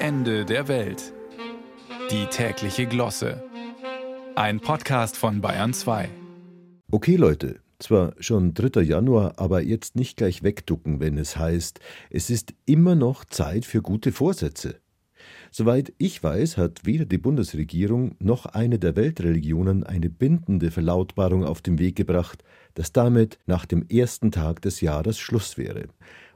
Ende 0.00 0.44
der 0.44 0.68
Welt. 0.68 1.12
Die 2.12 2.26
tägliche 2.26 2.86
Glosse. 2.86 3.42
Ein 4.36 4.60
Podcast 4.60 5.16
von 5.16 5.40
Bayern 5.40 5.74
2. 5.74 6.08
Okay, 6.92 7.16
Leute, 7.16 7.58
zwar 7.80 8.14
schon 8.20 8.54
3. 8.54 8.80
Januar, 8.82 9.34
aber 9.38 9.60
jetzt 9.60 9.96
nicht 9.96 10.16
gleich 10.16 10.44
wegducken, 10.44 11.00
wenn 11.00 11.18
es 11.18 11.36
heißt, 11.36 11.80
es 12.10 12.30
ist 12.30 12.54
immer 12.64 12.94
noch 12.94 13.24
Zeit 13.24 13.64
für 13.64 13.82
gute 13.82 14.12
Vorsätze. 14.12 14.76
Soweit 15.50 15.92
ich 15.98 16.22
weiß, 16.22 16.58
hat 16.58 16.86
weder 16.86 17.04
die 17.04 17.18
Bundesregierung 17.18 18.14
noch 18.20 18.46
eine 18.46 18.78
der 18.78 18.94
Weltreligionen 18.94 19.82
eine 19.82 20.10
bindende 20.10 20.70
Verlautbarung 20.70 21.42
auf 21.44 21.60
den 21.60 21.80
Weg 21.80 21.96
gebracht, 21.96 22.44
dass 22.74 22.92
damit 22.92 23.40
nach 23.46 23.66
dem 23.66 23.84
ersten 23.88 24.30
Tag 24.30 24.62
des 24.62 24.80
Jahres 24.80 25.18
Schluss 25.18 25.58
wäre. 25.58 25.88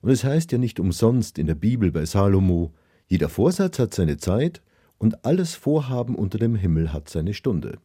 Und 0.00 0.08
es 0.08 0.24
heißt 0.24 0.50
ja 0.50 0.56
nicht 0.56 0.80
umsonst 0.80 1.38
in 1.38 1.46
der 1.46 1.56
Bibel 1.56 1.92
bei 1.92 2.06
Salomo, 2.06 2.72
jeder 3.10 3.28
Vorsatz 3.28 3.80
hat 3.80 3.92
seine 3.92 4.18
Zeit 4.18 4.62
und 4.98 5.24
alles 5.24 5.56
Vorhaben 5.56 6.14
unter 6.14 6.38
dem 6.38 6.54
Himmel 6.54 6.92
hat 6.92 7.08
seine 7.08 7.34
Stunde. 7.34 7.78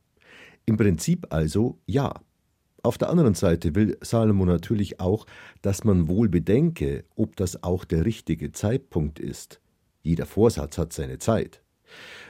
Im 0.68 0.78
Prinzip 0.78 1.34
also 1.34 1.80
ja. 1.88 2.14
Auf 2.84 3.00
der 3.00 3.10
anderen 3.10 3.34
Seite 3.34 3.74
will 3.74 3.98
Salomo 4.02 4.46
natürlich 4.46 5.00
auch, 5.00 5.26
dass 5.64 5.84
man 5.84 6.08
wohl 6.08 6.30
bedenke, 6.30 7.06
ob 7.16 7.36
das 7.38 7.64
auch 7.64 7.86
der 7.86 8.06
richtige 8.06 8.52
Zeitpunkt 8.52 9.20
ist. 9.20 9.60
Jeder 10.04 10.28
Vorsatz 10.28 10.78
hat 10.78 10.94
seine 10.94 11.18
Zeit. 11.18 11.64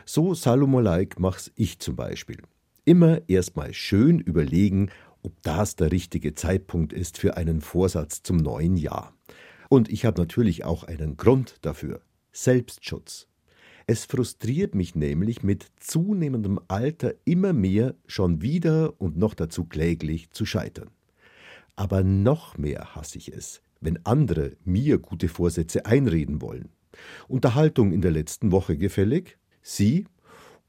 So 0.06 0.34
Salomo-like 0.34 1.20
mach's 1.20 1.52
ich 1.58 1.80
zum 1.80 1.98
Beispiel. 1.98 2.38
Immer 2.86 3.28
erstmal 3.28 3.74
schön 3.74 4.22
überlegen, 4.22 4.90
ob 5.22 5.34
das 5.42 5.76
der 5.76 5.92
richtige 5.92 6.34
Zeitpunkt 6.34 6.94
ist 6.94 7.18
für 7.18 7.36
einen 7.36 7.60
Vorsatz 7.60 8.24
zum 8.24 8.38
neuen 8.38 8.78
Jahr. 8.78 9.14
Und 9.68 9.90
ich 9.90 10.06
habe 10.06 10.22
natürlich 10.22 10.64
auch 10.64 10.86
einen 10.86 11.18
Grund 11.18 11.58
dafür. 11.62 12.00
Selbstschutz. 12.36 13.28
Es 13.88 14.04
frustriert 14.04 14.76
mich 14.76 14.94
nämlich 14.94 15.42
mit 15.42 15.68
zunehmendem 15.80 16.60
Alter 16.68 17.14
immer 17.24 17.54
mehr 17.54 17.96
schon 18.08 18.42
wieder 18.42 19.00
und 19.00 19.16
noch 19.16 19.36
dazu 19.36 19.64
kläglich 19.64 20.32
zu 20.32 20.46
scheitern. 20.46 20.90
Aber 21.78 22.04
noch 22.04 22.58
mehr 22.58 22.94
hasse 22.94 23.18
ich 23.20 23.32
es, 23.32 23.62
wenn 23.80 24.06
andere 24.06 24.58
mir 24.66 24.98
gute 24.98 25.30
Vorsätze 25.30 25.86
einreden 25.86 26.42
wollen. 26.42 26.70
Unterhaltung 27.30 27.94
in 27.94 28.02
der 28.02 28.12
letzten 28.12 28.52
Woche 28.52 28.76
gefällig? 28.78 29.38
Sie? 29.62 30.06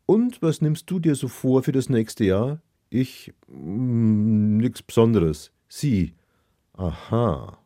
Und 0.07 0.43
was 0.43 0.61
nimmst 0.61 0.89
du 0.89 1.01
dir 1.01 1.17
so 1.17 1.27
vor 1.27 1.65
für 1.65 1.73
das 1.73 1.89
nächste 1.89 2.25
Jahr? 2.25 2.63
Ich? 2.91 3.33
Mm, 3.49 4.59
nix 4.59 4.83
Besonderes. 4.83 5.51
Sie? 5.69 6.15
Aha. 6.75 7.59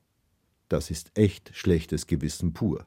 Das 0.69 0.91
ist 0.91 1.11
echt 1.19 1.51
schlechtes 1.55 2.07
Gewissen 2.07 2.55
pur. 2.55 2.87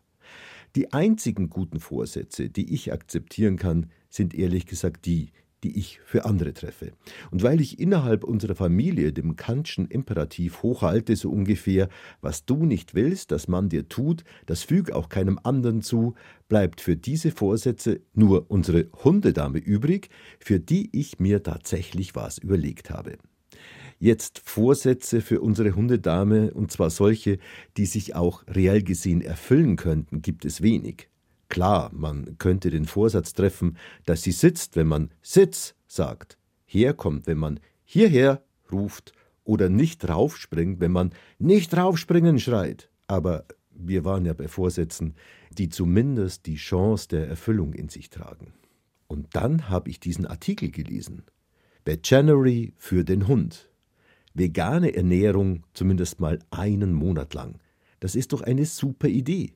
Die 0.75 0.91
einzigen 0.91 1.49
guten 1.49 1.79
Vorsätze, 1.79 2.49
die 2.49 2.73
ich 2.73 2.91
akzeptieren 2.91 3.57
kann, 3.57 3.91
sind 4.09 4.33
ehrlich 4.33 4.65
gesagt 4.65 5.05
die, 5.05 5.31
die 5.63 5.77
ich 5.77 5.99
für 6.03 6.25
andere 6.25 6.53
treffe. 6.53 6.91
Und 7.31 7.43
weil 7.43 7.61
ich 7.61 7.79
innerhalb 7.79 8.23
unserer 8.23 8.55
Familie 8.55 9.13
dem 9.13 9.35
Kantschen 9.35 9.87
Imperativ 9.87 10.63
hochhalte, 10.63 11.15
so 11.15 11.29
ungefähr, 11.29 11.89
was 12.21 12.45
du 12.45 12.65
nicht 12.65 12.95
willst, 12.95 13.31
dass 13.31 13.47
man 13.47 13.69
dir 13.69 13.87
tut, 13.87 14.23
das 14.45 14.63
füg 14.63 14.91
auch 14.91 15.09
keinem 15.09 15.39
anderen 15.43 15.81
zu, 15.81 16.15
bleibt 16.49 16.81
für 16.81 16.97
diese 16.97 17.31
Vorsätze 17.31 18.01
nur 18.13 18.49
unsere 18.49 18.87
Hundedame 19.03 19.59
übrig, 19.59 20.09
für 20.39 20.59
die 20.59 20.89
ich 20.91 21.19
mir 21.19 21.43
tatsächlich 21.43 22.15
was 22.15 22.39
überlegt 22.39 22.89
habe. 22.89 23.17
Jetzt 23.99 24.39
Vorsätze 24.39 25.21
für 25.21 25.41
unsere 25.41 25.75
Hundedame, 25.75 26.53
und 26.53 26.71
zwar 26.71 26.89
solche, 26.89 27.39
die 27.77 27.85
sich 27.85 28.15
auch 28.15 28.43
reell 28.47 28.83
gesehen 28.83 29.21
erfüllen 29.21 29.75
könnten, 29.75 30.21
gibt 30.21 30.45
es 30.45 30.61
wenig. 30.61 31.09
Klar, 31.49 31.91
man 31.93 32.37
könnte 32.39 32.69
den 32.69 32.85
Vorsatz 32.85 33.33
treffen, 33.33 33.77
dass 34.05 34.23
sie 34.23 34.31
sitzt, 34.31 34.75
wenn 34.75 34.87
man 34.87 35.11
Sitz 35.21 35.75
sagt, 35.87 36.37
herkommt, 36.65 37.27
wenn 37.27 37.37
man 37.37 37.59
hierher 37.83 38.43
ruft 38.71 39.13
oder 39.43 39.69
nicht 39.69 40.07
raufspringt, 40.07 40.79
wenn 40.79 40.91
man 40.91 41.13
nicht 41.37 41.75
raufspringen 41.75 42.39
schreit. 42.39 42.89
Aber 43.07 43.45
wir 43.69 44.03
waren 44.05 44.25
ja 44.25 44.33
bei 44.33 44.47
Vorsätzen, 44.47 45.15
die 45.51 45.69
zumindest 45.69 46.45
die 46.45 46.55
Chance 46.55 47.07
der 47.09 47.27
Erfüllung 47.27 47.73
in 47.73 47.89
sich 47.89 48.09
tragen. 48.09 48.53
Und 49.07 49.35
dann 49.35 49.69
habe 49.69 49.89
ich 49.89 49.99
diesen 49.99 50.25
Artikel 50.25 50.71
gelesen. 50.71 51.23
January 52.03 52.73
für 52.77 53.03
den 53.03 53.27
Hund. 53.27 53.69
Vegane 54.33 54.95
Ernährung 54.95 55.63
zumindest 55.73 56.19
mal 56.19 56.39
einen 56.49 56.93
Monat 56.93 57.33
lang. 57.33 57.59
Das 57.99 58.15
ist 58.15 58.33
doch 58.33 58.41
eine 58.41 58.65
super 58.65 59.07
Idee. 59.07 59.53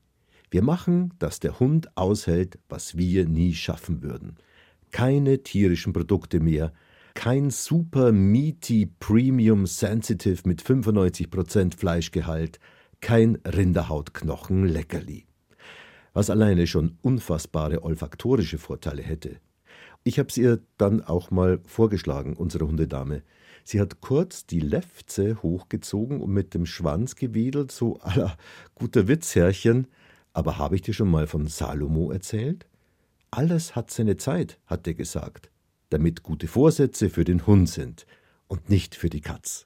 Wir 0.50 0.62
machen, 0.62 1.14
dass 1.20 1.40
der 1.40 1.60
Hund 1.60 1.90
aushält, 1.98 2.60
was 2.70 2.96
wir 2.96 3.28
nie 3.28 3.54
schaffen 3.54 4.02
würden. 4.02 4.36
Keine 4.92 5.44
tierischen 5.44 5.94
Produkte 5.94 6.40
mehr, 6.40 6.72
kein 7.14 7.50
super 7.50 8.12
meaty 8.12 8.86
Premium 9.00 9.66
Sensitive 9.66 10.48
mit 10.48 10.62
95% 10.62 11.76
Fleischgehalt, 11.76 12.60
kein 13.02 13.38
Rinderhautknochen 13.38 14.66
Leckerli. 14.66 15.26
Was 16.14 16.30
alleine 16.30 16.68
schon 16.68 16.98
unfassbare 17.02 17.84
olfaktorische 17.84 18.60
Vorteile 18.60 19.02
hätte. 19.02 19.40
Ich 20.08 20.20
habe 20.20 20.30
es 20.30 20.38
ihr 20.38 20.62
dann 20.78 21.04
auch 21.04 21.32
mal 21.32 21.60
vorgeschlagen, 21.66 22.38
unsere 22.38 22.66
Hundedame. 22.66 23.24
Sie 23.66 23.82
hat 23.82 24.00
kurz 24.00 24.46
die 24.46 24.62
Lefze 24.62 25.44
hochgezogen 25.44 26.22
und 26.22 26.32
mit 26.32 26.54
dem 26.54 26.66
Schwanz 26.66 27.18
gewedelt, 27.18 27.74
so 27.74 28.00
aller 28.00 28.38
guter 28.74 29.10
Witzherrchen, 29.10 29.88
aber 30.32 30.58
habe 30.58 30.78
ich 30.78 30.82
dir 30.82 30.94
schon 30.94 31.12
mal 31.12 31.28
von 31.28 31.48
Salomo 31.48 32.10
erzählt? 32.10 32.68
Alles 33.32 33.76
hat 33.76 33.92
seine 33.92 34.16
Zeit, 34.16 34.58
hat 34.66 34.88
er 34.88 34.94
gesagt, 34.94 35.50
damit 35.90 36.24
gute 36.24 36.48
Vorsätze 36.48 37.10
für 37.10 37.26
den 37.26 37.46
Hund 37.46 37.68
sind 37.68 38.06
und 38.48 38.70
nicht 38.70 38.96
für 38.96 39.10
die 39.10 39.20
Katz. 39.20 39.66